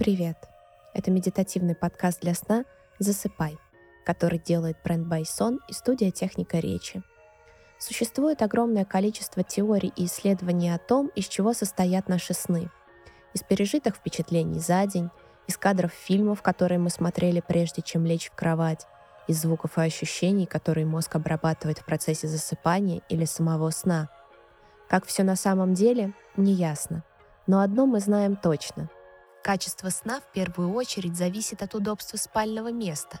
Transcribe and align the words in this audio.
Привет! 0.00 0.48
Это 0.94 1.10
медитативный 1.10 1.74
подкаст 1.74 2.22
для 2.22 2.32
сна 2.32 2.64
«Засыпай», 2.98 3.58
который 4.06 4.38
делает 4.38 4.78
бренд 4.82 5.06
Байсон 5.06 5.60
и 5.68 5.74
студия 5.74 6.10
«Техника 6.10 6.58
речи». 6.58 7.02
Существует 7.78 8.40
огромное 8.40 8.86
количество 8.86 9.42
теорий 9.42 9.92
и 9.96 10.06
исследований 10.06 10.70
о 10.70 10.78
том, 10.78 11.08
из 11.08 11.28
чего 11.28 11.52
состоят 11.52 12.08
наши 12.08 12.32
сны. 12.32 12.70
Из 13.34 13.42
пережитых 13.42 13.96
впечатлений 13.96 14.58
за 14.58 14.86
день, 14.86 15.10
из 15.46 15.58
кадров 15.58 15.92
фильмов, 15.92 16.40
которые 16.40 16.78
мы 16.78 16.88
смотрели 16.88 17.42
прежде, 17.46 17.82
чем 17.82 18.06
лечь 18.06 18.30
в 18.30 18.34
кровать, 18.34 18.86
из 19.26 19.42
звуков 19.42 19.78
и 19.78 19.82
ощущений, 19.82 20.46
которые 20.46 20.86
мозг 20.86 21.16
обрабатывает 21.16 21.78
в 21.78 21.84
процессе 21.84 22.26
засыпания 22.26 23.02
или 23.08 23.24
самого 23.24 23.70
сна. 23.70 24.08
Как 24.88 25.06
все 25.06 25.22
на 25.22 25.36
самом 25.36 25.74
деле, 25.74 26.12
неясно. 26.36 27.04
Но 27.46 27.60
одно 27.60 27.86
мы 27.86 28.00
знаем 28.00 28.36
точно— 28.36 28.88
Качество 29.42 29.88
сна 29.88 30.20
в 30.20 30.32
первую 30.32 30.74
очередь 30.74 31.16
зависит 31.16 31.62
от 31.62 31.74
удобства 31.74 32.18
спального 32.18 32.70
места, 32.70 33.20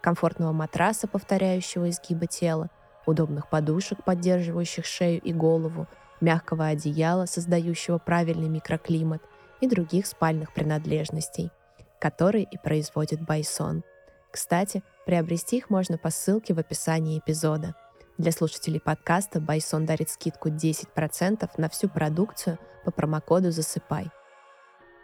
комфортного 0.00 0.52
матраса, 0.52 1.06
повторяющего 1.06 1.90
изгибы 1.90 2.26
тела, 2.26 2.70
удобных 3.06 3.48
подушек, 3.48 4.02
поддерживающих 4.02 4.84
шею 4.84 5.20
и 5.20 5.32
голову, 5.32 5.86
мягкого 6.20 6.66
одеяла, 6.66 7.26
создающего 7.26 7.98
правильный 7.98 8.48
микроклимат 8.48 9.22
и 9.60 9.68
других 9.68 10.08
спальных 10.08 10.52
принадлежностей, 10.52 11.52
которые 12.00 12.44
и 12.44 12.58
производит 12.58 13.22
Байсон. 13.22 13.84
Кстати, 14.32 14.82
приобрести 15.04 15.58
их 15.58 15.70
можно 15.70 15.98
по 15.98 16.10
ссылке 16.10 16.54
в 16.54 16.58
описании 16.58 17.18
эпизода. 17.18 17.74
Для 18.16 18.30
слушателей 18.32 18.80
подкаста 18.80 19.40
Байсон 19.40 19.86
дарит 19.86 20.08
скидку 20.10 20.48
10% 20.48 21.50
на 21.56 21.68
всю 21.68 21.88
продукцию 21.88 22.58
по 22.84 22.90
промокоду 22.90 23.50
«Засыпай». 23.50 24.10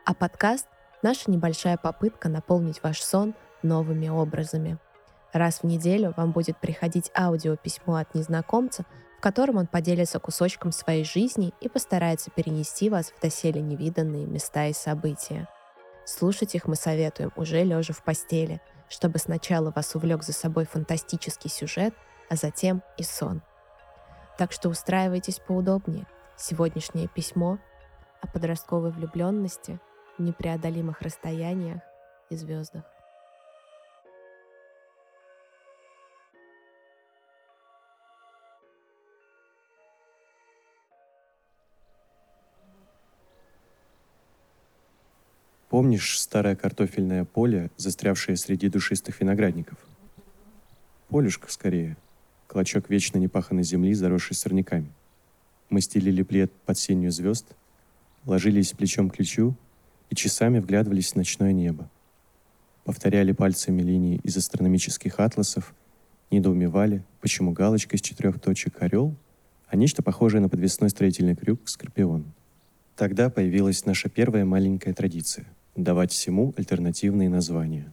А 0.04 0.14
подкаст— 0.14 0.66
наша 1.02 1.30
небольшая 1.30 1.76
попытка 1.76 2.28
наполнить 2.28 2.82
ваш 2.82 3.00
сон 3.00 3.34
новыми 3.62 4.08
образами. 4.08 4.78
Раз 5.32 5.60
в 5.60 5.64
неделю 5.64 6.14
вам 6.16 6.32
будет 6.32 6.56
приходить 6.58 7.10
аудиописьмо 7.16 8.00
от 8.00 8.14
незнакомца, 8.14 8.84
в 9.18 9.20
котором 9.20 9.56
он 9.56 9.66
поделится 9.66 10.18
кусочком 10.18 10.72
своей 10.72 11.04
жизни 11.04 11.52
и 11.60 11.68
постарается 11.68 12.30
перенести 12.30 12.88
вас 12.88 13.10
в 13.10 13.20
доселе 13.20 13.60
невиданные 13.60 14.26
места 14.26 14.66
и 14.66 14.72
события. 14.72 15.46
Слушать 16.06 16.54
их 16.54 16.66
мы 16.66 16.74
советуем 16.74 17.30
уже 17.36 17.62
лежа 17.62 17.92
в 17.92 18.02
постели, 18.02 18.60
чтобы 18.90 19.18
сначала 19.18 19.70
вас 19.70 19.94
увлек 19.94 20.22
за 20.22 20.34
собой 20.34 20.66
фантастический 20.66 21.48
сюжет, 21.48 21.94
а 22.28 22.36
затем 22.36 22.82
и 22.98 23.02
сон. 23.02 23.40
Так 24.36 24.52
что 24.52 24.68
устраивайтесь 24.68 25.38
поудобнее. 25.38 26.06
Сегодняшнее 26.36 27.08
письмо 27.08 27.58
о 28.20 28.26
подростковой 28.26 28.90
влюбленности– 28.90 29.80
непреодолимых 30.20 31.00
расстояниях 31.00 31.80
и 32.28 32.36
звездах. 32.36 32.84
Помнишь 45.70 46.20
старое 46.20 46.56
картофельное 46.56 47.24
поле, 47.24 47.70
застрявшее 47.76 48.36
среди 48.36 48.68
душистых 48.68 49.20
виноградников? 49.20 49.78
Полюшка, 51.08 51.50
скорее. 51.52 51.96
Клочок 52.48 52.90
вечно 52.90 53.18
непаханной 53.18 53.62
земли, 53.62 53.94
заросший 53.94 54.34
сорняками. 54.34 54.90
Мы 55.68 55.80
стелили 55.80 56.24
плед 56.24 56.50
под 56.66 56.76
сенью 56.76 57.12
звезд, 57.12 57.46
ложились 58.26 58.72
плечом 58.72 59.10
к 59.10 59.14
плечу 59.14 59.54
и 60.10 60.16
часами 60.16 60.58
вглядывались 60.58 61.12
в 61.12 61.16
ночное 61.16 61.52
небо. 61.52 61.88
Повторяли 62.82 63.30
пальцами 63.30 63.80
линии 63.80 64.20
из 64.24 64.36
астрономических 64.36 65.20
атласов, 65.20 65.72
недоумевали, 66.32 67.04
почему 67.20 67.52
галочка 67.52 67.94
из 67.94 68.00
четырех 68.00 68.40
точек 68.40 68.82
орел, 68.82 69.14
а 69.68 69.76
нечто 69.76 70.02
похожее 70.02 70.40
на 70.40 70.48
подвесной 70.48 70.90
строительный 70.90 71.36
крюк— 71.36 71.60
скорпион. 71.68 72.24
Тогда 72.96 73.30
появилась 73.30 73.86
наша 73.86 74.08
первая 74.08 74.44
маленькая 74.44 74.92
традиция— 74.94 75.46
давать 75.76 76.12
всему 76.12 76.54
альтернативные 76.56 77.28
названия. 77.28 77.92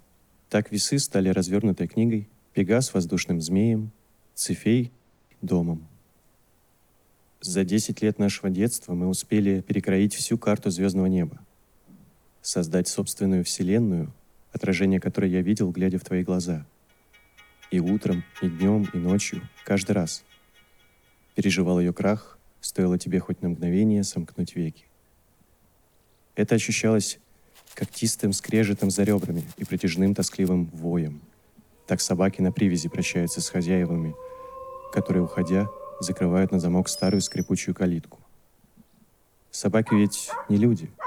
Так 0.49 0.71
весы 0.71 0.99
стали 0.99 1.29
развернутой 1.29 1.87
книгой, 1.87 2.27
Пегас— 2.53 2.91
воздушным 2.93 3.41
змеем, 3.41 3.91
Цефей— 4.33 4.91
домом. 5.41 5.87
За 7.41 7.63
10 7.63 8.01
лет 8.01 8.17
нашего 8.17 8.49
детства 8.49 8.93
мы 8.93 9.07
успели 9.07 9.61
перекроить 9.61 10.15
всю 10.15 10.37
карту 10.37 10.69
звездного 10.69 11.05
неба 11.05 11.39
создать 12.47 12.87
собственную 12.87 13.43
вселенную, 13.43 14.13
отражение 14.53 15.01
которой 15.01 15.29
я 15.29 15.41
видел, 15.41 15.69
глядя 15.69 15.99
в 15.99 16.05
твои 16.05 16.23
глаза. 16.23 16.65
И 17.71 17.81
утром, 17.81 18.23
и 18.41 18.47
днем, 18.47 18.87
и 18.93 18.97
ночью, 18.97 19.41
каждый 19.65 19.91
раз. 19.91 20.23
Переживал 21.35 21.81
ее 21.81 21.91
крах, 21.91 22.39
стоило 22.61 22.97
тебе 22.97 23.19
хоть 23.19 23.41
на 23.41 23.49
мгновение 23.49 24.01
сомкнуть 24.05 24.55
веки. 24.55 24.85
Это 26.35 26.55
ощущалось 26.55 27.19
когтистым 27.73 28.33
скрежетом 28.33 28.89
за 28.91 29.03
ребрами 29.03 29.43
и 29.57 29.65
протяжным 29.65 30.15
тоскливым 30.15 30.65
воем. 30.73 31.21
Так 31.85 32.01
собаки 32.01 32.41
на 32.41 32.51
привязи 32.51 32.89
прощаются 32.89 33.41
с 33.41 33.49
хозяевами, 33.49 34.15
которые, 34.91 35.23
уходя, 35.23 35.67
закрывают 35.99 36.51
на 36.51 36.59
замок 36.59 36.89
старую 36.89 37.21
скрипучую 37.21 37.75
калитку. 37.75 38.19
Собаки 39.51 39.93
ведь 39.93 40.29
не 40.49 40.57
люди— 40.57 40.91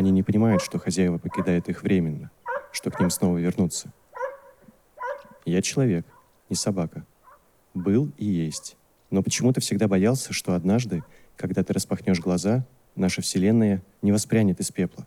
они 0.00 0.12
не 0.12 0.22
понимают, 0.22 0.62
что 0.62 0.78
хозяева 0.78 1.18
покидают 1.18 1.68
их 1.68 1.82
временно, 1.82 2.30
что 2.72 2.90
к 2.90 3.00
ним 3.00 3.10
снова 3.10 3.38
вернутся. 3.38 3.92
Я 5.44 5.62
человек, 5.62 6.06
не 6.48 6.56
собака. 6.56 7.04
Был 7.74 8.10
и 8.16 8.24
есть. 8.24 8.76
Но 9.10 9.22
почему-то 9.22 9.60
всегда 9.60 9.88
боялся, 9.88 10.32
что 10.32 10.54
однажды, 10.54 11.02
когда 11.36 11.62
ты 11.62 11.72
распахнешь 11.72 12.20
глаза, 12.20 12.64
наша 12.94 13.20
Вселенная 13.22 13.82
не 14.02 14.12
воспрянет 14.12 14.60
из 14.60 14.70
пепла. 14.70 15.06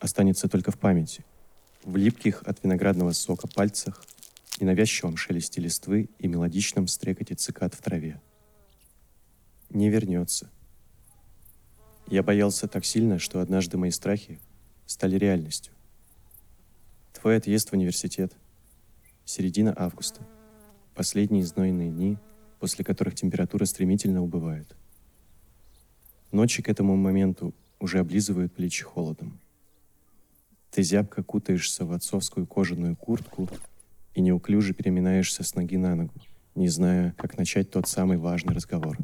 Останется 0.00 0.48
только 0.48 0.70
в 0.70 0.78
памяти. 0.78 1.24
В 1.84 1.96
липких 1.96 2.42
от 2.44 2.62
виноградного 2.62 3.12
сока 3.12 3.48
пальцах, 3.48 4.04
ненавязчивом 4.60 5.16
шелесте 5.16 5.60
листвы 5.60 6.08
и 6.18 6.26
мелодичном 6.26 6.86
стрекоте 6.86 7.34
цикад 7.34 7.74
в 7.74 7.82
траве. 7.82 8.20
Не 9.70 9.88
вернется— 9.88 10.50
я 12.10 12.22
боялся 12.22 12.66
так 12.68 12.86
сильно, 12.86 13.18
что 13.18 13.40
однажды 13.40 13.76
мои 13.76 13.90
страхи 13.90 14.40
стали 14.86 15.18
реальностью. 15.18 15.74
Твой 17.12 17.36
отъезд 17.36 17.68
в 17.68 17.74
университет. 17.74 18.32
Середина 19.26 19.74
августа. 19.76 20.26
Последние 20.94 21.44
знойные 21.44 21.90
дни, 21.90 22.16
после 22.60 22.82
которых 22.82 23.14
температура 23.14 23.66
стремительно 23.66 24.22
убывает. 24.22 24.74
Ночи 26.32 26.62
к 26.62 26.70
этому 26.70 26.96
моменту 26.96 27.54
уже 27.78 27.98
облизывают 27.98 28.54
плечи 28.54 28.84
холодом. 28.84 29.38
Ты 30.70 30.82
зябко 30.82 31.22
кутаешься 31.22 31.84
в 31.84 31.92
отцовскую 31.92 32.46
кожаную 32.46 32.96
куртку 32.96 33.48
и 34.14 34.20
неуклюже 34.20 34.74
переминаешься 34.74 35.42
с 35.42 35.54
ноги 35.54 35.76
на 35.76 35.94
ногу, 35.94 36.14
не 36.54 36.68
зная, 36.68 37.14
как 37.18 37.38
начать 37.38 37.70
тот 37.70 37.88
самый 37.88 38.18
важный 38.18 38.54
разговор. 38.54 38.98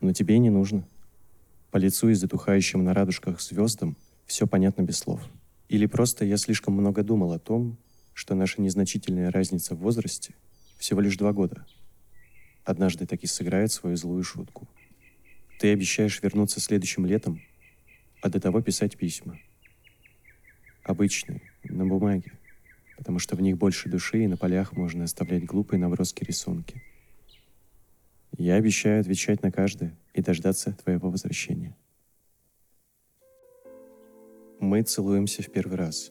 Но 0.00 0.12
тебе 0.12 0.38
не 0.38 0.50
нужно— 0.50 0.86
по 1.70 1.76
лицу 1.76 2.08
и 2.08 2.14
затухающим 2.14 2.82
на 2.82 2.94
радужках 2.94 3.40
звездам 3.40 3.96
все 4.26 4.48
понятно 4.48 4.82
без 4.82 4.98
слов. 4.98 5.22
Или 5.68 5.86
просто 5.86 6.24
я 6.24 6.36
слишком 6.36 6.74
много 6.74 7.04
думал 7.04 7.32
о 7.32 7.38
том, 7.38 7.78
что 8.12 8.34
наша 8.34 8.60
незначительная 8.60 9.30
разница 9.30 9.76
в 9.76 9.78
возрасте 9.78 10.34
всего 10.78 11.00
лишь 11.00 11.16
два 11.16 11.32
года. 11.32 11.64
Однажды 12.64 13.06
таки 13.06 13.28
сыграет 13.28 13.70
свою 13.70 13.96
злую 13.96 14.24
шутку. 14.24 14.66
Ты 15.60 15.72
обещаешь 15.72 16.20
вернуться 16.22 16.58
следующим 16.58 17.06
летом, 17.06 17.40
а 18.20 18.30
до 18.30 18.40
того 18.40 18.60
писать 18.62 18.96
письма. 18.96 19.38
Обычные, 20.90 21.40
на 21.62 21.86
бумаге, 21.86 22.32
потому 22.96 23.20
что 23.20 23.36
в 23.36 23.40
них 23.40 23.56
больше 23.56 23.88
души, 23.88 24.24
и 24.24 24.26
на 24.26 24.36
полях 24.36 24.72
можно 24.72 25.04
оставлять 25.04 25.44
глупые 25.44 25.78
наброски 25.78 26.24
рисунки. 26.24 26.82
Я 28.36 28.56
обещаю 28.56 29.00
отвечать 29.00 29.40
на 29.44 29.52
каждое 29.52 29.96
и 30.14 30.20
дождаться 30.20 30.72
твоего 30.82 31.08
возвращения. 31.08 31.76
Мы 34.58 34.82
целуемся 34.82 35.44
в 35.44 35.52
первый 35.52 35.76
раз. 35.76 36.10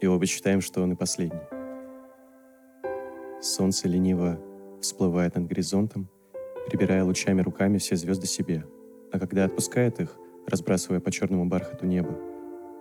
И 0.00 0.06
оба 0.06 0.24
считаем, 0.24 0.62
что 0.62 0.80
он 0.80 0.92
и 0.92 0.96
последний. 0.96 1.38
Солнце 3.42 3.86
лениво 3.86 4.40
всплывает 4.80 5.34
над 5.34 5.46
горизонтом, 5.46 6.08
прибирая 6.70 7.04
лучами 7.04 7.42
руками 7.42 7.76
все 7.76 7.96
звезды 7.96 8.26
себе. 8.26 8.64
А 9.12 9.18
когда 9.18 9.44
отпускает 9.44 10.00
их, 10.00 10.16
разбрасывая 10.46 11.00
по 11.00 11.12
черному 11.12 11.44
бархату 11.44 11.84
неба, 11.84 12.31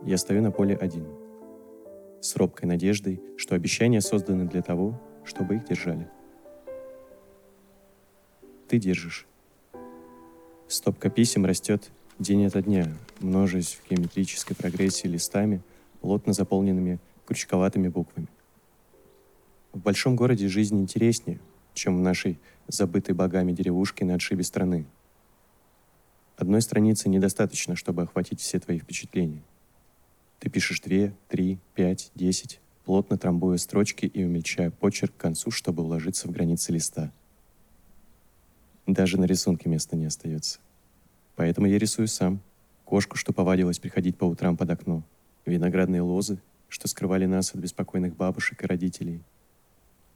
я 0.06 0.18
стою 0.18 0.42
на 0.42 0.52
поле 0.52 0.76
один. 0.76 1.08
С 2.22 2.36
робкой 2.36 2.68
надеждой, 2.68 3.22
что 3.38 3.56
обещания 3.56 4.02
созданы 4.02 4.48
для 4.48 4.62
того, 4.62 5.00
чтобы 5.24 5.56
их 5.56 5.66
держали. 5.66 6.08
ты 8.72 8.80
держишь. 8.80 9.28
Стопка 10.70 11.10
писем 11.10 11.46
растет 11.46 11.92
день 12.20 12.46
ото 12.46 12.62
дня, 12.62 12.88
множась 13.20 13.74
в 13.76 13.90
геометрической 13.90 14.56
прогрессии 14.56 15.08
листами, 15.08 15.62
плотно 16.00 16.32
заполненными 16.32 16.98
крючковатыми 17.26 17.90
буквами. 17.90 18.30
В 19.74 19.80
большом 19.80 20.16
городе 20.16 20.48
жизнь 20.48 20.80
интереснее, 20.80 21.42
чем 21.74 21.98
в 21.98 22.00
нашей 22.00 22.40
забытой 22.70 23.14
богами 23.14 23.52
деревушке 23.52 24.06
на 24.06 24.16
отшибе 24.16 24.46
страны. 24.46 24.86
Одной 26.38 26.62
страницы 26.62 27.10
недостаточно, 27.10 27.76
чтобы 27.76 28.04
охватить 28.04 28.40
все 28.40 28.58
твои 28.62 28.80
впечатления. 28.80 29.44
Ты 30.42 30.50
пишешь 30.50 30.82
две, 30.82 31.16
три, 31.30 31.60
пять, 31.76 32.12
десять, 32.16 32.62
плотно 32.84 33.16
трамбуя 33.16 33.58
строчки 33.58 34.08
и 34.08 34.24
умельчая 34.24 34.72
почерк 34.72 35.14
к 35.16 35.22
концу, 35.22 35.52
чтобы 35.52 35.84
уложиться 35.84 36.28
в 36.28 36.32
границы 36.32 36.72
листа. 36.72 37.12
Даже 38.88 39.20
на 39.20 39.26
рисунке 39.26 39.70
места 39.70 39.96
не 39.96 40.08
остается. 40.08 40.60
Поэтому 41.36 41.68
я 41.68 41.78
рисую 41.78 42.08
сам. 42.08 42.42
Кошку, 42.86 43.18
что 43.18 43.34
повадилась 43.34 43.78
приходить 43.78 44.18
по 44.18 44.26
утрам 44.26 44.58
под 44.58 44.72
окно. 44.72 45.04
Виноградные 45.46 46.02
лозы, 46.02 46.42
что 46.70 46.88
скрывали 46.88 47.28
нас 47.28 47.54
от 47.54 47.62
беспокойных 47.62 48.16
бабушек 48.16 48.64
и 48.64 48.66
родителей. 48.66 49.22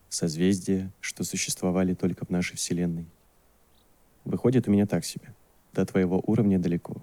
Созвездия, 0.10 0.92
что 1.02 1.24
существовали 1.24 1.94
только 1.94 2.26
в 2.26 2.32
нашей 2.32 2.58
Вселенной. 2.58 3.06
Выходит 4.24 4.68
у 4.68 4.72
меня 4.72 4.88
так 4.88 5.06
себе. 5.06 5.36
До 5.72 5.86
твоего 5.86 6.24
уровня 6.26 6.58
далеко. 6.58 7.00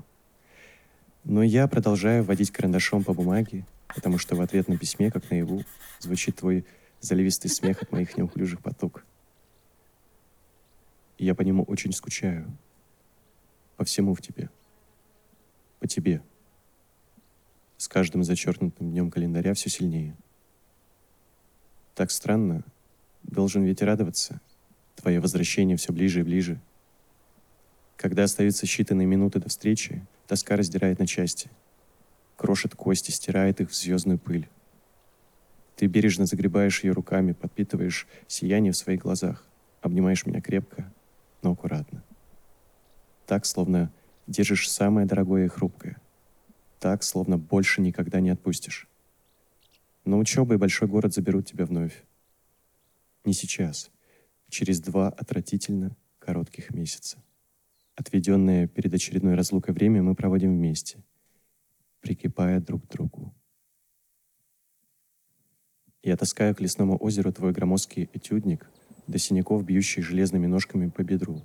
Но 1.25 1.43
я 1.43 1.69
продолжаю 1.69 2.25
водить 2.25 2.51
карандашом 2.51 3.05
по 3.05 3.15
бумаге, 3.15 3.65
потому 3.95 4.19
что 4.19 4.35
в 4.35 4.41
ответ 4.41 4.69
на 4.69 4.77
письме, 4.77 5.11
как 5.11 5.31
наяву, 5.31 5.63
звучит 6.01 6.37
твой 6.37 6.65
заливистый 7.01 7.51
смех 7.51 7.83
от 7.83 7.93
моих 7.93 8.17
неуклюжих 8.17 8.61
поток. 8.61 9.05
И 11.19 11.25
я 11.25 11.35
по 11.35 11.43
нему 11.43 11.63
очень 11.63 11.93
скучаю. 11.93 12.51
По 13.77 13.85
всему 13.85 14.15
в 14.15 14.21
тебе. 14.21 14.51
По 15.79 15.87
тебе. 15.87 16.23
С 17.77 17.87
каждым 17.89 18.25
зачеркнутым 18.25 18.91
днем 18.91 19.11
календаря 19.11 19.55
все 19.55 19.71
сильнее. 19.71 20.17
Так 21.95 22.11
странно. 22.11 22.65
Должен 23.23 23.63
ведь 23.63 23.83
радоваться. 23.83 24.41
Твое 24.97 25.21
возвращение 25.21 25.77
все 25.77 25.93
ближе 25.93 26.21
и 26.21 26.23
ближе. 26.25 26.61
Когда 27.97 28.25
остаются 28.25 28.67
считанные 28.67 29.07
минуты 29.07 29.39
до 29.39 29.49
встречи, 29.49 30.05
тоска 30.32 30.56
раздирает 30.56 30.99
на 30.99 31.06
части— 31.06 31.50
крошит 32.38 32.75
кости, 32.75 33.11
стирает 33.11 33.61
их 33.61 33.69
в 33.69 33.75
звездную 33.75 34.19
пыль. 34.19 34.49
Ты 35.76 35.84
бережно 35.88 36.25
загребаешь 36.25 36.82
ее 36.84 36.93
руками, 36.93 37.32
подпитываешь 37.32 38.06
сияние 38.29 38.73
в 38.73 38.76
своих 38.79 39.02
глазах, 39.02 39.46
обнимаешь 39.82 40.25
меня 40.25 40.40
крепко, 40.40 40.90
но 41.43 41.52
аккуратно. 41.52 42.02
Так, 43.26 43.44
словно 43.44 43.93
держишь 44.26 44.70
самое 44.70 45.06
дорогое 45.06 45.44
и 45.44 45.49
хрупкое. 45.49 45.99
Так, 46.81 47.02
словно 47.02 47.37
больше 47.37 47.82
никогда 47.82 48.20
не 48.20 48.31
отпустишь. 48.31 48.88
Но 50.06 50.19
учеба 50.19 50.55
и 50.55 50.56
большой 50.56 50.88
город 50.88 51.12
заберут 51.12 51.46
тебя 51.46 51.67
вновь. 51.67 52.05
Не 53.26 53.35
сейчас, 53.35 53.90
через 54.49 54.81
два 54.81 55.11
отвратительно 55.11 55.94
коротких 56.20 56.70
месяца. 56.70 57.19
Отведенное 57.94 58.69
перед 58.69 58.94
очередной 58.94 59.35
разлукой 59.35 59.75
время 59.75 60.03
мы 60.03 60.15
проводим 60.15 60.56
вместе— 60.56 61.05
прикипая 62.00 62.61
друг 62.61 62.87
к 62.87 62.93
другу. 62.93 63.35
Я 66.03 66.17
таскаю 66.17 66.55
к 66.55 66.61
лесному 66.61 66.97
озеру 67.00 67.33
твой 67.33 67.53
громоздкий 67.53 68.11
этюдник, 68.12 68.69
до 69.06 69.19
синяков, 69.19 69.65
бьющий 69.65 70.03
железными 70.03 70.47
ножками 70.47 70.89
по 70.89 71.03
бедру. 71.03 71.43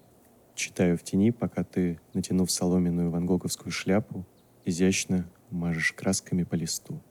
Читаю 0.56 0.98
в 0.98 1.04
тени, 1.04 1.32
пока 1.32 1.64
ты, 1.64 2.00
натянув 2.14 2.50
соломенную 2.50 3.12
вангоговскую 3.12 3.72
шляпу, 3.72 4.26
изящно 4.66 5.30
мажешь 5.52 5.94
красками 5.94 6.44
по 6.44 6.56
листу. 6.56 7.02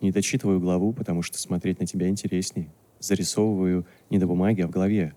Не 0.00 0.10
дочитываю 0.10 0.58
главу, 0.58 0.92
потому 0.92 1.22
что 1.22 1.38
смотреть 1.38 1.78
на 1.78 1.86
тебя 1.86 2.08
интересней. 2.08 2.70
Зарисовываю 2.98 3.86
не 4.10 4.18
до 4.18 4.26
бумаги, 4.26 4.62
а 4.62 4.66
в 4.66 4.70
голове. 4.70 5.14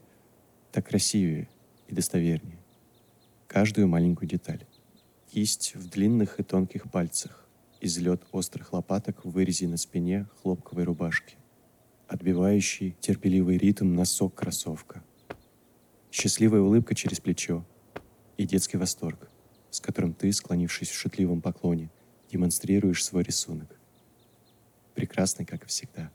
Так 0.72 0.88
красивее 0.88 1.50
и 1.88 1.96
достовернее. 1.96 2.60
Каждую 3.48 3.88
маленькую 3.88 4.28
деталь. 4.28 4.66
Кисть 5.32 5.76
в 5.76 5.88
длинных 5.88 6.40
и 6.40 6.44
тонких 6.44 6.92
пальцах, 6.92 7.46
излет 7.80 8.24
острых 8.32 8.74
лопаток 8.74 9.24
в 9.24 9.30
вырезе 9.30 9.68
на 9.68 9.78
спине 9.78 10.28
хлопковой 10.42 10.84
рубашки, 10.84 11.38
отбивающий 12.08 12.96
терпеливый 13.00 13.58
ритм 13.58 13.94
носок-кроссовка, 13.94 15.04
счастливая 16.12 16.62
улыбка 16.62 16.96
через 16.96 17.20
плечо 17.20 17.66
и 18.36 18.46
детский 18.46 18.78
восторг, 18.78 19.30
с 19.70 19.80
которым 19.80 20.14
ты, 20.14 20.34
склонившись 20.34 20.90
в 20.90 20.96
шутливом 20.96 21.42
поклоне, 21.42 21.92
демонстрируешь 22.32 23.06
свой 23.06 23.24
рисунок. 23.24 23.80
Прекрасный, 24.96 25.46
как 25.46 25.64
и 25.64 25.68
всегда. 25.68 26.12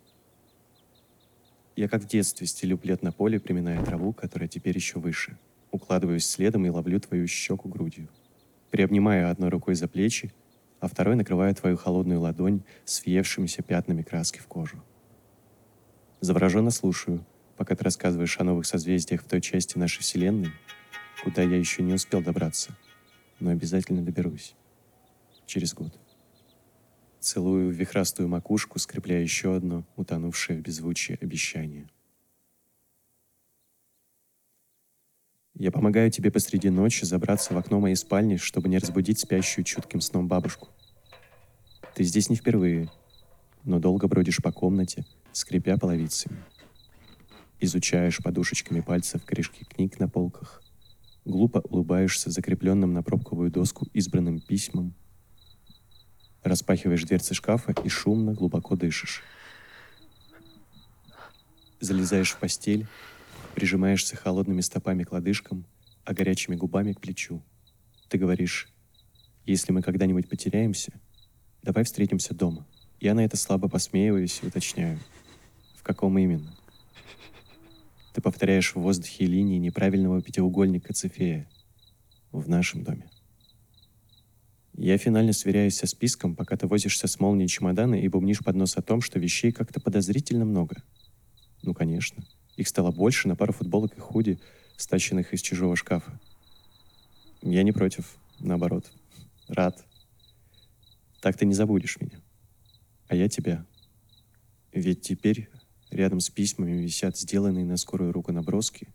Я 1.77 1.89
как 1.89 2.03
в 2.03 2.09
детстве 2.09 2.47
стелю 2.47 2.77
плед 2.77 3.03
на 3.03 3.13
поле, 3.13 3.39
приминая 3.39 3.83
траву, 3.85 4.13
которая 4.13 4.49
теперь 4.49 4.77
еще 4.77 4.99
выше. 4.99 5.39
Укладываюсь 5.71 6.27
следом 6.27 6.67
и 6.67 6.71
ловлю 6.71 7.01
твою 7.01 7.27
щеку 7.27 7.69
грудью 7.69 8.09
приобнимая 8.71 9.31
одной 9.31 9.51
рукой 9.51 9.75
за 9.75 9.89
плечи, 9.89 10.33
а 10.81 10.89
второй 10.89 11.17
накрывая 11.17 11.53
твою 11.55 11.77
холодную 11.77 12.21
ладонь 12.21 12.63
с 12.85 13.05
въевшимися 13.05 13.63
пятнами 13.63 14.03
краски 14.03 14.39
в 14.39 14.47
кожу. 14.47 14.83
Завороженно 16.21 16.71
слушаю, 16.71 17.25
пока 17.57 17.75
ты 17.75 17.85
рассказываешь 17.85 18.39
о 18.41 18.45
новых 18.45 18.67
созвездиях 18.67 19.23
в 19.23 19.29
той 19.29 19.41
части 19.41 19.77
нашей 19.77 20.01
Вселенной, 20.01 20.53
куда 21.23 21.43
я 21.43 21.57
еще 21.57 21.83
не 21.83 21.93
успел 21.93 22.23
добраться, 22.23 22.77
но 23.41 23.51
обязательно 23.51 24.03
доберусь. 24.03 24.55
Через 25.47 25.75
год. 25.75 25.99
Целую 27.19 27.71
вихрастую 27.71 28.29
макушку, 28.29 28.79
скрепляя 28.79 29.21
еще 29.21 29.55
одно 29.57 29.85
утонувшее 29.97 30.59
в 30.59 30.63
беззвучие 30.63 31.19
обещание— 31.21 31.91
Я 35.61 35.71
помогаю 35.71 36.11
тебе 36.11 36.31
посреди 36.31 36.71
ночи 36.71 37.05
забраться 37.05 37.53
в 37.53 37.59
окно 37.59 37.81
моей 37.81 37.95
спальни, 37.95 38.37
чтобы 38.37 38.71
не 38.71 38.79
разбудить 38.79 39.19
спящую 39.19 39.63
чутким 39.63 40.01
сном 40.01 40.27
бабушку. 40.27 40.69
Ты 41.95 42.03
здесь 42.03 42.31
не 42.31 42.37
впервые, 42.37 42.91
но 43.65 43.79
долго 43.79 44.09
бродишь 44.09 44.39
по 44.39 44.53
комнате, 44.53 45.05
скрипя 45.33 45.77
половицами. 45.77 46.39
Изучаешь 47.61 48.23
подушечками 48.23 48.81
пальцев 48.81 49.23
корешки 49.27 49.67
книг 49.67 50.01
на 50.01 50.09
полках, 50.09 50.63
глупо 51.27 51.59
улыбаешься 51.59 52.31
закрепленным 52.31 52.95
на 52.95 53.03
пробковую 53.03 53.51
доску 53.51 53.87
избранным 53.93 54.41
письмом, 54.41 54.95
распахиваешь 56.43 57.05
дверцы 57.05 57.35
шкафа 57.35 57.75
и 57.85 57.89
шумно 57.91 58.33
глубоко 58.33 58.77
дышишь. 58.77 59.23
Залезаешь 61.81 62.31
в 62.31 62.39
постель 62.39 62.89
Прижимаешься 63.61 64.17
холодными 64.17 64.63
стопами 64.63 65.05
к 65.05 65.13
лодыжкам, 65.13 65.67
а 66.07 66.15
горячими 66.15 66.57
губами 66.57 66.95
к 66.95 67.01
плечу. 67.03 67.43
Ты 68.09 68.17
говоришь, 68.17 68.71
если 69.45 69.71
мы 69.71 69.83
когда-нибудь 69.83 70.31
потеряемся, 70.31 70.99
давай 71.63 71.85
встретимся 71.85 72.33
дома. 72.33 72.67
Я 73.01 73.13
на 73.13 73.23
это 73.23 73.37
слабо 73.37 73.69
посмеиваюсь 73.69 74.41
и 74.43 74.47
уточняю. 74.47 74.99
В 75.77 75.83
каком 75.83 76.19
именно? 76.19 76.57
Ты 78.15 78.23
повторяешь 78.23 78.75
в 78.75 78.81
воздухе 78.81 79.27
линии 79.27 79.59
неправильного 79.59 80.23
пятиугольника 80.23 80.95
Цефея. 80.95 81.47
В 82.33 82.49
нашем 82.49 82.83
доме. 82.83 83.11
Я 84.73 84.97
финально 84.97 85.35
сверяюсь 85.35 85.77
со 85.77 85.87
списком, 85.87 86.35
пока 86.35 86.57
ты 86.57 86.67
возишься 86.67 87.09
с 87.09 87.21
молнией 87.21 87.49
чемодана 87.49 87.97
и 87.97 88.09
бубнишь 88.09 88.39
под 88.39 88.57
нос 88.57 88.79
о 88.79 88.83
том, 88.83 89.03
что 89.03 89.19
вещей 89.19 89.53
как-то 89.53 89.83
подозрительно 89.83 90.47
много. 90.47 90.83
Ну, 91.63 91.75
конечно. 91.75 92.25
Их 92.61 92.69
стало 92.69 92.91
больше 92.91 93.27
на 93.27 93.37
пару 93.37 93.55
футболок 93.55 93.97
и 93.97 94.01
худи, 94.01 94.39
стащенных 94.77 95.33
из 95.33 95.41
чужого 95.41 95.77
шкафа. 95.77 96.21
Я 97.41 97.63
не 97.63 97.73
против, 97.73 98.19
наоборот. 98.39 98.93
Рад. 99.49 99.83
Так 101.23 101.39
ты 101.39 101.47
не 101.47 101.55
забудешь 101.55 101.99
меня. 101.99 102.21
А 103.09 103.15
я 103.15 103.31
тебя. 103.31 103.65
Ведь 104.75 105.01
теперь 105.01 105.49
рядом 105.91 106.21
с 106.21 106.29
письмами 106.29 106.73
висят 106.73 107.17
сделанные 107.17 107.65
на 107.65 107.79
скорую 107.79 108.13
руку 108.13 108.31
наброски, 108.31 108.89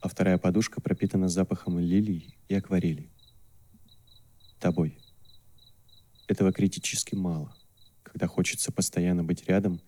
а 0.00 0.08
вторая 0.08 0.38
подушка 0.38 0.80
пропитана 0.80 1.28
запахом 1.28 1.78
лилий 1.78 2.38
и 2.48 2.54
акварелей. 2.54 3.12
Тобой. 4.60 4.98
Этого 6.26 6.54
критически 6.54 7.14
мало, 7.14 7.54
когда 8.02 8.26
хочется 8.28 8.72
постоянно 8.72 9.24
быть 9.24 9.46
рядом— 9.46 9.78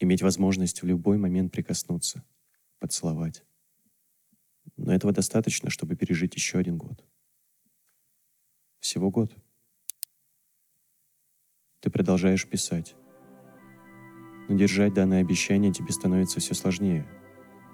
иметь 0.00 0.22
возможность 0.22 0.82
в 0.82 0.86
любой 0.86 1.18
момент 1.18 1.52
прикоснуться, 1.52 2.24
поцеловать. 2.78 3.44
Но 4.76 4.92
этого 4.92 5.12
достаточно, 5.12 5.70
чтобы 5.70 5.94
пережить 5.94 6.34
еще 6.34 6.58
один 6.58 6.78
год. 6.78 7.04
Всего 8.80 9.10
год. 9.10 9.36
Ты 11.80 11.90
продолжаешь 11.90 12.48
писать. 12.48 12.94
Но 14.48 14.56
держать 14.56 14.94
данное 14.94 15.20
обещание 15.20 15.72
тебе 15.72 15.92
становится 15.92 16.40
все 16.40 16.54
сложнее. 16.54 17.06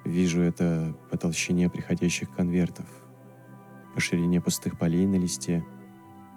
Вижу 0.04 0.42
это 0.42 0.96
по 1.10 1.16
толщине 1.16 1.70
приходящих 1.70 2.34
конвертов, 2.34 2.86
по 3.94 4.00
ширине 4.00 4.40
пустых 4.40 4.78
полей 4.78 5.06
на 5.06 5.16
листе, 5.16 5.64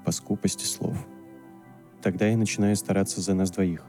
по 0.06 0.12
скупости 0.12 0.66
слов. 0.66 0.98
Тогда 2.02 2.28
я 2.28 2.38
начинаю 2.38 2.76
стараться 2.76 3.22
за 3.22 3.34
нас 3.34 3.52
двоих 3.52 3.86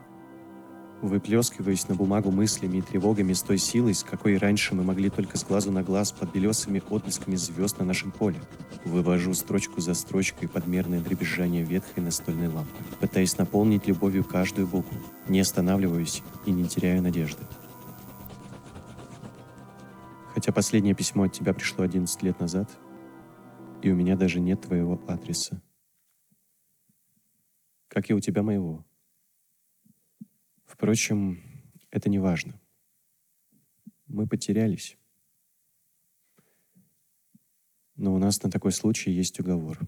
выплескиваясь 1.01 1.87
на 1.87 1.95
бумагу 1.95 2.31
мыслями 2.31 2.77
и 2.77 2.81
тревогами 2.81 3.33
с 3.33 3.41
той 3.41 3.57
силой, 3.57 3.93
с 3.93 4.03
какой 4.03 4.37
раньше 4.37 4.75
мы 4.75 4.83
могли 4.83 5.09
только 5.09 5.37
с 5.37 5.43
глазу 5.43 5.71
на 5.71 5.83
глаз 5.83 6.11
под 6.11 6.31
белесыми 6.31 6.81
отблесками 6.89 7.35
звезд 7.35 7.79
на 7.79 7.85
нашем 7.85 8.11
поле. 8.11 8.39
Вывожу 8.85 9.33
строчку 9.33 9.81
за 9.81 9.93
строчкой 9.93 10.47
подмерное 10.47 11.01
дребезжание 11.01 11.63
ветхой 11.63 12.03
настольной 12.03 12.47
лампы, 12.47 12.83
пытаясь 12.99 13.37
наполнить 13.37 13.87
любовью 13.87 14.23
каждую 14.23 14.67
букву, 14.67 14.97
не 15.27 15.39
останавливаюсь 15.39 16.21
и 16.45 16.51
не 16.51 16.65
теряю 16.65 17.01
надежды. 17.01 17.43
Хотя 20.33 20.51
последнее 20.51 20.95
письмо 20.95 21.23
от 21.23 21.33
тебя 21.33 21.53
пришло 21.53 21.83
11 21.83 22.23
лет 22.23 22.39
назад, 22.39 22.69
и 23.81 23.91
у 23.91 23.95
меня 23.95 24.15
даже 24.15 24.39
нет 24.39 24.61
твоего 24.61 25.01
адреса. 25.07 25.61
Как 27.87 28.09
и 28.09 28.13
у 28.13 28.19
тебя 28.19 28.41
моего. 28.41 28.85
Впрочем, 30.71 31.43
это 31.91 32.09
не 32.09 32.17
важно. 32.17 32.59
Мы 34.07 34.25
потерялись. 34.25 34.97
Но 37.97 38.13
у 38.13 38.17
нас 38.17 38.41
на 38.41 38.49
такой 38.49 38.71
случай 38.71 39.11
есть 39.11 39.37
уговор. 39.41 39.79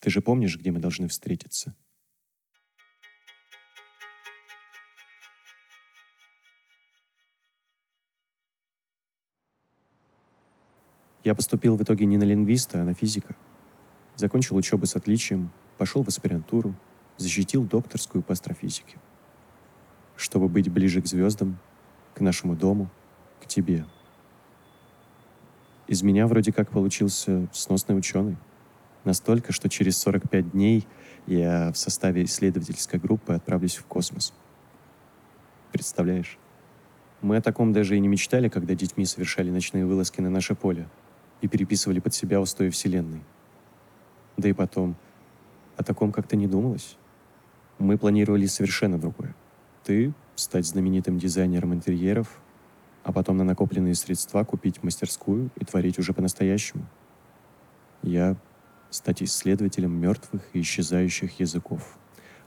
Ты 0.00 0.10
же 0.10 0.20
помнишь, 0.20 0.58
где 0.58 0.70
мы 0.70 0.80
должны 0.80 1.08
встретиться? 1.08 1.74
Я 11.24 11.34
поступил 11.34 11.76
в 11.76 11.82
итоге 11.82 12.04
не 12.04 12.18
на 12.18 12.24
лингвиста, 12.24 12.82
а 12.82 12.84
на 12.84 12.92
физика. 12.92 13.34
Закончил 14.14 14.56
учебу 14.56 14.84
с 14.84 14.94
отличием, 14.94 15.50
пошел 15.78 16.04
в 16.04 16.08
аспирантуру, 16.08 16.76
защитил 17.16 17.64
докторскую 17.64 18.22
по 18.22 18.34
астрофизике 18.34 18.98
чтобы 20.16 20.48
быть 20.48 20.70
ближе 20.70 21.02
к 21.02 21.06
звездам, 21.06 21.58
к 22.14 22.20
нашему 22.20 22.54
дому, 22.54 22.88
к 23.42 23.46
тебе. 23.46 23.84
Из 25.86 26.02
меня 26.02 26.26
вроде 26.26 26.52
как 26.52 26.70
получился 26.70 27.48
сносный 27.52 27.96
ученый. 27.98 28.36
Настолько, 29.04 29.52
что 29.52 29.68
через 29.68 29.98
45 29.98 30.52
дней 30.52 30.86
я 31.26 31.72
в 31.72 31.76
составе 31.76 32.24
исследовательской 32.24 32.98
группы 32.98 33.34
отправлюсь 33.34 33.76
в 33.76 33.84
космос. 33.84 34.32
Представляешь? 35.72 36.38
Мы 37.20 37.36
о 37.36 37.42
таком 37.42 37.72
даже 37.72 37.96
и 37.96 38.00
не 38.00 38.08
мечтали, 38.08 38.48
когда 38.48 38.74
детьми 38.74 39.04
совершали 39.04 39.50
ночные 39.50 39.84
вылазки 39.84 40.20
на 40.20 40.30
наше 40.30 40.54
поле 40.54 40.88
и 41.40 41.48
переписывали 41.48 42.00
под 42.00 42.14
себя 42.14 42.40
устои 42.40 42.70
Вселенной. 42.70 43.22
Да 44.36 44.48
и 44.48 44.52
потом, 44.52 44.96
о 45.76 45.82
таком 45.82 46.12
как-то 46.12 46.36
не 46.36 46.46
думалось. 46.46 46.96
Мы 47.78 47.98
планировали 47.98 48.46
совершенно 48.46 48.98
другое 48.98 49.34
ты 49.84 50.12
стать 50.34 50.66
знаменитым 50.66 51.18
дизайнером 51.18 51.74
интерьеров, 51.74 52.40
а 53.04 53.12
потом 53.12 53.36
на 53.36 53.44
накопленные 53.44 53.94
средства 53.94 54.42
купить 54.44 54.82
мастерскую 54.82 55.50
и 55.56 55.64
творить 55.64 55.98
уже 55.98 56.12
по-настоящему. 56.12 56.86
Я 58.02 58.36
стать 58.90 59.22
исследователем 59.22 59.92
мертвых 59.92 60.42
и 60.52 60.60
исчезающих 60.60 61.38
языков, 61.38 61.98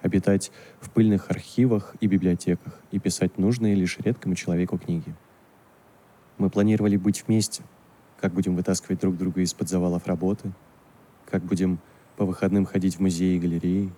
обитать 0.02 0.52
в 0.80 0.90
пыльных 0.90 1.30
архивах 1.30 1.96
и 2.00 2.08
библиотеках 2.08 2.80
и 2.92 3.00
писать 3.00 3.38
нужные 3.38 3.76
лишь 3.76 4.00
редкому 4.00 4.36
человеку 4.36 4.78
книги. 4.78 5.14
Мы 6.38 6.50
планировали 6.50 6.98
быть 6.98 7.24
вместе, 7.28 7.64
как 8.20 8.34
будем 8.34 8.56
вытаскивать 8.56 9.00
друг 9.00 9.18
друга 9.18 9.42
из-под 9.42 9.70
завалов 9.70 10.08
работы, 10.08 10.52
как 11.30 11.44
будем 11.44 11.80
по 12.16 12.26
выходным 12.26 12.66
ходить 12.66 12.96
в 12.96 13.00
музеи 13.00 13.36
и 13.36 13.40
галереи, 13.40 13.92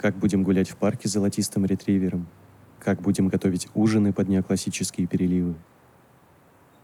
как 0.00 0.16
будем 0.16 0.44
гулять 0.44 0.70
в 0.70 0.76
парке 0.78 1.08
с 1.08 1.12
золотистым 1.12 1.66
ретривером, 1.66 2.26
как 2.78 3.02
будем 3.02 3.28
готовить 3.28 3.68
ужины 3.74 4.14
под 4.14 4.28
неоклассические 4.28 5.06
переливы, 5.06 5.54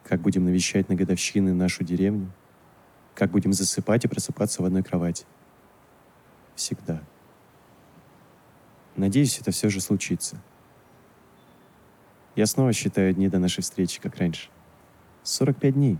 как 0.04 0.20
будем 0.20 0.44
навещать 0.44 0.90
на 0.90 0.96
годовщины 0.96 1.54
нашу 1.54 1.82
деревню, 1.82 2.30
как 3.14 3.30
будем 3.30 3.54
засыпать 3.54 4.04
и 4.04 4.08
просыпаться 4.08 4.60
в 4.60 4.66
одной 4.66 4.82
кровати. 4.82 5.24
Всегда. 6.56 7.02
Надеюсь, 8.96 9.38
это 9.40 9.50
все 9.50 9.70
же 9.70 9.80
случится. 9.80 10.36
Я 12.34 12.44
снова 12.44 12.74
считаю 12.74 13.14
дни 13.14 13.30
до 13.30 13.38
нашей 13.38 13.62
встречи, 13.62 13.98
как 13.98 14.16
раньше. 14.16 14.50
45 15.22 15.72
дней. 15.72 15.98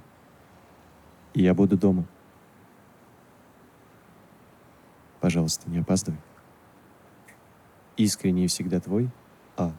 И 1.33 1.43
я 1.43 1.55
буду 1.55 1.79
дома. 1.79 2.05
Пожалуйста, 5.21 5.71
не 5.71 5.79
опаздывай. 5.79 6.21
Искренне 7.97 8.47
всегда 8.47 8.79
твой 8.79 9.09
А. 9.57 9.73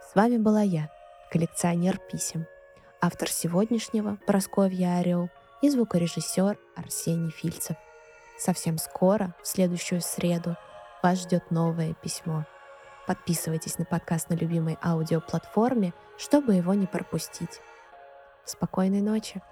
С 0.00 0.14
вами 0.14 0.38
была 0.38 0.62
я, 0.62 0.88
коллекционер 1.30 1.98
писем, 2.10 2.46
автор 3.02 3.28
сегодняшнего 3.28 4.16
Просковья 4.26 4.96
Орел 4.96 5.28
и 5.60 5.68
звукорежиссер 5.68 6.58
Арсений 6.74 7.30
Фильцев. 7.30 7.76
Совсем 8.38 8.78
скоро, 8.78 9.34
в 9.42 9.46
следующую 9.46 10.00
среду, 10.00 10.56
вас 11.02 11.22
ждет 11.22 11.50
новое 11.50 11.94
письмо. 11.94 12.44
Подписывайтесь 13.06 13.78
на 13.78 13.84
подкаст 13.84 14.30
на 14.30 14.34
любимой 14.34 14.78
аудиоплатформе, 14.82 15.94
чтобы 16.18 16.54
его 16.54 16.74
не 16.74 16.86
пропустить. 16.86 17.60
Спокойной 18.44 19.00
ночи! 19.00 19.42